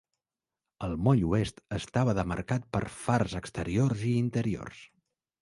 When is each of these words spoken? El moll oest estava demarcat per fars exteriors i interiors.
El 0.85 0.95
moll 1.07 1.21
oest 1.31 1.61
estava 1.77 2.15
demarcat 2.21 2.65
per 2.77 2.83
fars 2.95 3.37
exteriors 3.43 4.09
i 4.15 4.17
interiors. 4.25 4.83